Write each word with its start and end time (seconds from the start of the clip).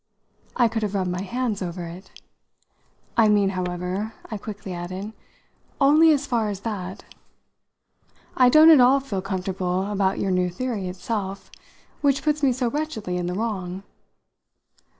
I 0.55 0.67
could 0.67 0.81
have 0.81 0.95
rubbed 0.95 1.11
my 1.11 1.21
hands 1.21 1.61
over 1.61 1.83
it. 1.85 2.23
"I 3.15 3.29
mean, 3.29 3.49
however," 3.49 4.13
I 4.31 4.39
quickly 4.39 4.73
added, 4.73 5.13
"only 5.79 6.11
as 6.11 6.25
far 6.25 6.49
as 6.49 6.61
that. 6.61 7.05
I 8.35 8.49
don't 8.49 8.71
at 8.71 8.79
all 8.81 8.99
feel 8.99 9.21
comfortable 9.21 9.91
about 9.91 10.17
your 10.17 10.31
new 10.31 10.49
theory 10.49 10.87
itself, 10.87 11.51
which 12.01 12.23
puts 12.23 12.41
me 12.41 12.51
so 12.51 12.67
wretchedly 12.67 13.15
in 13.15 13.27
the 13.27 13.35
wrong." 13.35 13.83